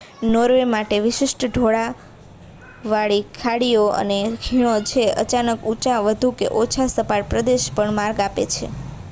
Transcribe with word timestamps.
Norway 0.27 0.61
માટે 0.67 0.97
વિશિષ્ટ 1.01 1.43
ઢોળાવવાળી 1.47 3.19
ખાડીઓ 3.35 3.83
અને 3.97 4.17
ખીણો 4.41 4.73
છે 4.85 5.03
જે 5.03 5.21
અચાનક 5.21 5.59
ઊંચા 5.67 6.01
વધુ 6.05 6.29
કે 6.37 6.51
ઓછા 6.59 6.91
સપાટ 6.91 7.31
પ્રદેશને 7.31 7.75
પણ 7.75 7.97
માર્ગ 7.97 8.17
આપે 8.21 8.43
છે 8.51 8.65